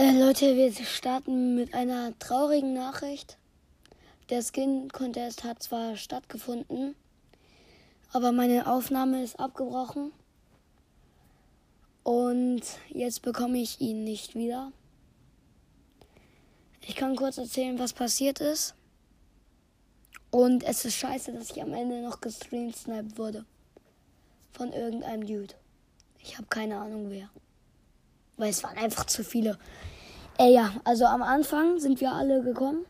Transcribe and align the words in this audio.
Leute, 0.00 0.54
wir 0.54 0.72
starten 0.72 1.56
mit 1.56 1.74
einer 1.74 2.16
traurigen 2.20 2.72
Nachricht. 2.72 3.36
Der 4.30 4.44
Skin 4.44 4.88
Contest 4.92 5.42
hat 5.42 5.60
zwar 5.60 5.96
stattgefunden, 5.96 6.94
aber 8.12 8.30
meine 8.30 8.70
Aufnahme 8.70 9.24
ist 9.24 9.40
abgebrochen. 9.40 10.12
Und 12.04 12.62
jetzt 12.90 13.22
bekomme 13.22 13.58
ich 13.58 13.80
ihn 13.80 14.04
nicht 14.04 14.36
wieder. 14.36 14.70
Ich 16.80 16.94
kann 16.94 17.16
kurz 17.16 17.36
erzählen, 17.38 17.80
was 17.80 17.92
passiert 17.92 18.38
ist. 18.38 18.76
Und 20.30 20.62
es 20.62 20.84
ist 20.84 20.94
scheiße, 20.94 21.32
dass 21.32 21.50
ich 21.50 21.60
am 21.60 21.72
Ende 21.72 22.02
noch 22.02 22.20
gestreamsniped 22.20 23.18
wurde. 23.18 23.44
Von 24.52 24.72
irgendeinem 24.72 25.26
Dude. 25.26 25.54
Ich 26.20 26.38
habe 26.38 26.46
keine 26.46 26.78
Ahnung 26.78 27.10
wer. 27.10 27.28
Weil 28.38 28.50
es 28.50 28.62
waren 28.62 28.78
einfach 28.78 29.04
zu 29.04 29.22
viele. 29.22 29.58
Äh, 30.38 30.52
ja, 30.52 30.72
also 30.84 31.04
am 31.04 31.22
Anfang 31.22 31.78
sind 31.78 32.00
wir 32.00 32.12
alle 32.12 32.42
gekommen. 32.42 32.86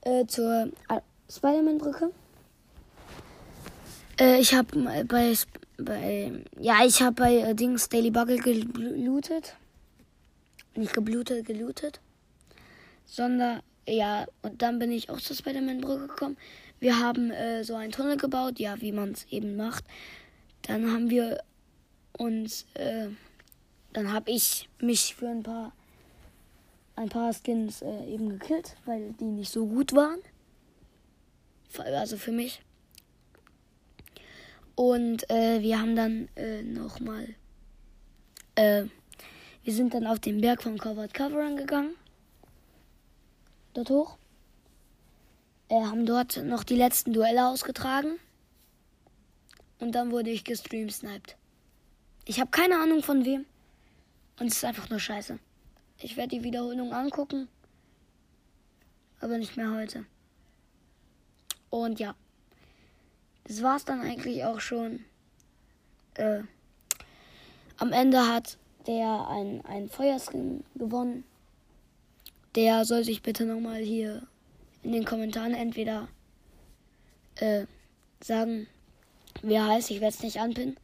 Äh, 0.00 0.26
zur 0.26 0.70
äh, 0.88 1.00
Spider-Man-Brücke. 1.30 2.10
Äh, 4.18 4.40
ich 4.40 4.54
habe 4.54 5.04
bei, 5.06 5.34
bei. 5.78 6.32
Ja, 6.58 6.84
ich 6.84 7.00
habe 7.02 7.14
bei 7.14 7.36
äh, 7.36 7.54
Dings 7.54 7.88
Daily 7.88 8.10
Bugle 8.10 8.38
gelootet. 8.38 9.56
Nicht 10.74 10.92
geblutet, 10.92 11.46
gelootet. 11.46 12.00
Sondern 13.06 13.60
ja, 13.86 14.26
und 14.42 14.62
dann 14.62 14.78
bin 14.78 14.90
ich 14.90 15.10
auch 15.10 15.20
zur 15.20 15.36
Spider-Man-Brücke 15.36 16.08
gekommen. 16.08 16.36
Wir 16.80 16.98
haben 16.98 17.30
äh, 17.30 17.64
so 17.64 17.74
einen 17.74 17.92
Tunnel 17.92 18.16
gebaut, 18.16 18.58
ja, 18.58 18.80
wie 18.80 18.92
man 18.92 19.12
es 19.12 19.26
eben 19.30 19.56
macht. 19.56 19.84
Dann 20.62 20.90
haben 20.90 21.10
wir 21.10 21.42
uns, 22.16 22.66
äh, 22.74 23.08
dann 23.94 24.12
habe 24.12 24.30
ich 24.30 24.68
mich 24.78 25.14
für 25.14 25.28
ein 25.28 25.42
paar, 25.42 25.72
ein 26.96 27.08
paar 27.08 27.32
Skins 27.32 27.80
äh, 27.80 28.04
eben 28.06 28.28
gekillt, 28.28 28.76
weil 28.84 29.12
die 29.14 29.24
nicht 29.24 29.50
so 29.50 29.66
gut 29.66 29.94
waren. 29.94 30.20
Also 31.78 32.18
für 32.18 32.30
mich. 32.30 32.60
Und 34.76 35.28
äh, 35.30 35.62
wir 35.62 35.80
haben 35.80 35.96
dann 35.96 36.28
äh, 36.36 36.62
nochmal, 36.62 37.34
äh, 38.54 38.84
wir 39.62 39.72
sind 39.72 39.94
dann 39.94 40.06
auf 40.06 40.20
den 40.20 40.40
Berg 40.40 40.62
von 40.62 40.78
Covered 40.78 41.14
Cover 41.14 41.54
gegangen 41.54 41.94
dort 43.74 43.90
hoch. 43.90 44.18
Äh, 45.68 45.82
haben 45.82 46.06
dort 46.06 46.42
noch 46.44 46.64
die 46.64 46.76
letzten 46.76 47.12
Duelle 47.12 47.48
ausgetragen. 47.48 48.18
Und 49.80 49.92
dann 49.92 50.10
wurde 50.10 50.30
ich 50.30 50.44
gestreamsniped. 50.44 51.36
Ich 52.24 52.40
habe 52.40 52.50
keine 52.50 52.78
Ahnung 52.78 53.02
von 53.02 53.24
wem. 53.24 53.44
Und 54.38 54.48
es 54.48 54.56
ist 54.56 54.64
einfach 54.64 54.90
nur 54.90 54.98
scheiße. 54.98 55.38
Ich 55.98 56.16
werde 56.16 56.36
die 56.36 56.44
Wiederholung 56.44 56.92
angucken. 56.92 57.48
Aber 59.20 59.38
nicht 59.38 59.56
mehr 59.56 59.72
heute. 59.72 60.04
Und 61.70 62.00
ja. 62.00 62.14
Das 63.44 63.62
war's 63.62 63.84
dann 63.84 64.00
eigentlich 64.00 64.44
auch 64.44 64.60
schon. 64.60 65.04
Äh, 66.14 66.42
am 67.78 67.92
Ende 67.92 68.26
hat 68.26 68.58
der 68.86 69.28
ein, 69.28 69.88
Feuerskin 69.88 70.64
gewonnen 70.74 71.24
der 72.54 72.84
soll 72.84 73.04
sich 73.04 73.22
bitte 73.22 73.44
nochmal 73.44 73.80
hier 73.80 74.22
in 74.82 74.92
den 74.92 75.04
Kommentaren 75.04 75.54
entweder 75.54 76.08
äh, 77.36 77.66
sagen, 78.22 78.66
wer 79.42 79.66
heißt. 79.66 79.90
Ich 79.90 80.00
werde 80.00 80.14
es 80.14 80.22
nicht 80.22 80.40
anpinnen. 80.40 80.76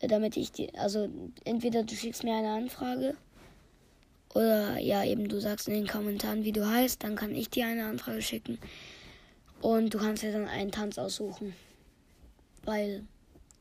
Damit 0.00 0.36
ich 0.36 0.52
die, 0.52 0.74
also 0.74 1.08
entweder 1.44 1.82
du 1.82 1.94
schickst 1.94 2.22
mir 2.22 2.34
eine 2.34 2.52
Anfrage 2.52 3.16
oder 4.34 4.78
ja, 4.78 5.02
eben 5.02 5.28
du 5.28 5.40
sagst 5.40 5.66
in 5.66 5.72
den 5.72 5.86
Kommentaren, 5.86 6.44
wie 6.44 6.52
du 6.52 6.68
heißt, 6.68 7.02
dann 7.02 7.16
kann 7.16 7.34
ich 7.34 7.48
dir 7.48 7.66
eine 7.66 7.86
Anfrage 7.86 8.20
schicken. 8.20 8.58
Und 9.62 9.94
du 9.94 9.98
kannst 9.98 10.22
dir 10.22 10.30
dann 10.30 10.46
einen 10.46 10.70
Tanz 10.70 10.98
aussuchen. 10.98 11.54
Weil 12.62 13.06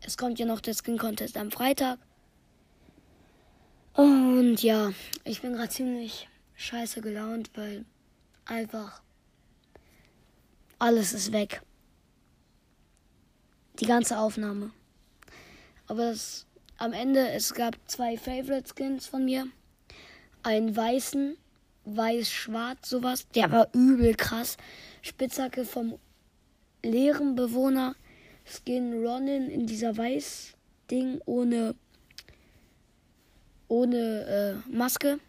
es 0.00 0.16
kommt 0.16 0.38
ja 0.38 0.46
noch 0.46 0.60
der 0.60 0.74
Skin 0.74 0.96
Contest 0.96 1.36
am 1.36 1.50
Freitag. 1.50 1.98
Und 3.92 4.62
ja, 4.62 4.92
ich 5.24 5.42
bin 5.42 5.52
gerade 5.52 5.68
ziemlich 5.68 6.28
scheiße 6.54 7.02
gelaunt, 7.02 7.50
weil 7.54 7.84
einfach 8.46 9.02
alles 10.78 11.12
ist 11.12 11.32
weg. 11.32 11.60
Die 13.78 13.86
ganze 13.86 14.18
Aufnahme. 14.18 14.70
Aber 15.92 16.06
das, 16.06 16.46
am 16.78 16.94
Ende, 16.94 17.28
es 17.32 17.52
gab 17.52 17.76
zwei 17.86 18.16
Favorite 18.16 18.64
Skins 18.66 19.04
von 19.06 19.26
mir. 19.26 19.46
Einen 20.42 20.74
weißen, 20.74 21.36
weiß-schwarz, 21.84 22.88
sowas. 22.88 23.28
Der 23.34 23.52
war 23.52 23.68
übel 23.74 24.14
krass. 24.14 24.56
Spitzhacke 25.02 25.66
vom 25.66 25.98
leeren 26.82 27.34
Bewohner. 27.34 27.94
Skin 28.46 29.04
Ronin 29.06 29.50
in 29.50 29.66
dieser 29.66 29.94
Weiß-Ding 29.94 31.20
ohne, 31.26 31.74
ohne 33.68 34.62
äh, 34.64 34.74
Maske. 34.74 35.20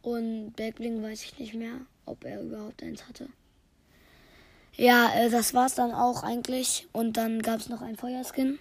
Und 0.00 0.56
Backbling 0.56 1.02
weiß 1.02 1.24
ich 1.24 1.38
nicht 1.38 1.52
mehr, 1.52 1.74
ob 2.06 2.24
er 2.24 2.40
überhaupt 2.40 2.82
eins 2.82 3.06
hatte. 3.06 3.28
Ja, 4.76 5.12
äh, 5.14 5.30
das 5.30 5.54
war's 5.54 5.74
dann 5.74 5.92
auch 5.92 6.22
eigentlich. 6.22 6.88
Und 6.92 7.16
dann 7.16 7.42
gab's 7.42 7.68
noch 7.68 7.82
ein 7.82 7.96
Feuerskin. 7.96 8.58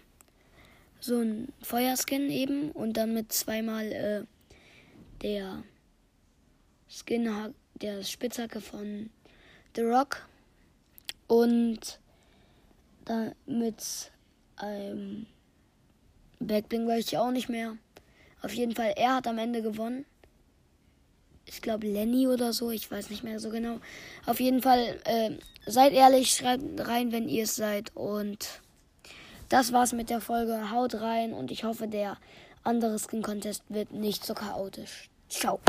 So 1.00 1.20
ein 1.20 1.54
Feuerskin 1.62 2.30
eben. 2.30 2.72
Und 2.72 2.98
dann 2.98 3.14
mit 3.14 3.32
zweimal 3.32 3.92
äh, 3.92 4.24
der 5.22 5.64
Skin, 6.90 7.54
der 7.76 8.04
Spitzhacke 8.04 8.62
von 8.62 9.10
The 9.76 9.84
Rock. 9.84 10.28
Und 11.28 12.00
dann 13.06 13.34
mit 13.46 14.12
einem 14.58 15.26
Backbling 16.40 16.88
weiß 16.88 17.06
ich 17.06 17.18
auch 17.18 17.32
nicht 17.32 17.50
mehr. 17.50 17.78
Auf 18.42 18.54
jeden 18.54 18.76
Fall, 18.76 18.94
er 18.98 19.16
hat 19.16 19.28
am 19.28 19.38
Ende 19.38 19.62
gewonnen 19.62 20.06
ich 21.51 21.62
glaube 21.62 21.88
Lenny 21.88 22.28
oder 22.28 22.53
so, 22.53 22.72
ich 22.72 22.89
weiß 22.89 23.09
nicht 23.09 23.23
mehr 23.23 23.39
so 23.39 23.50
genau. 23.50 23.79
Auf 24.25 24.39
jeden 24.39 24.62
Fall, 24.62 25.00
äh, 25.06 25.31
seid 25.66 25.94
ehrlich, 25.94 26.34
schreibt 26.34 26.88
rein, 26.88 27.12
wenn 27.12 27.28
ihr 27.28 27.44
es 27.44 27.56
seid. 27.56 27.91
Und 27.95 28.62
das 29.50 29.73
war's 29.73 29.94
mit 29.94 30.09
der 30.09 30.22
Folge. 30.22 30.72
Haut 30.72 30.95
rein 30.95 31.34
und 31.34 31.51
ich 31.51 31.63
hoffe, 31.63 31.88
der 31.88 32.17
andere 32.63 32.97
Skin 33.00 33.22
Contest 33.22 33.63
wird 33.69 33.91
nicht 33.91 34.25
so 34.25 34.34
chaotisch. 34.34 35.09
Ciao. 35.29 35.59